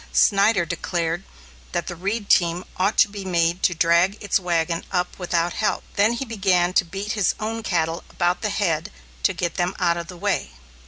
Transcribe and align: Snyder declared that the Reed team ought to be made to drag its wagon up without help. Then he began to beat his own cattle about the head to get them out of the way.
Snyder 0.13 0.65
declared 0.65 1.25
that 1.73 1.85
the 1.85 1.95
Reed 1.95 2.27
team 2.27 2.63
ought 2.77 2.97
to 2.97 3.07
be 3.07 3.23
made 3.23 3.61
to 3.61 3.75
drag 3.75 4.17
its 4.19 4.39
wagon 4.39 4.83
up 4.91 5.19
without 5.19 5.53
help. 5.53 5.83
Then 5.95 6.13
he 6.13 6.25
began 6.25 6.73
to 6.73 6.83
beat 6.83 7.11
his 7.11 7.35
own 7.39 7.61
cattle 7.61 8.03
about 8.09 8.41
the 8.41 8.49
head 8.49 8.91
to 9.21 9.31
get 9.33 9.57
them 9.57 9.75
out 9.77 9.97
of 9.97 10.07
the 10.07 10.17
way. 10.17 10.53